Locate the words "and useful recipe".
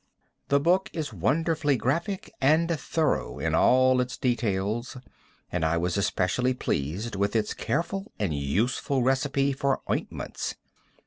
8.17-9.53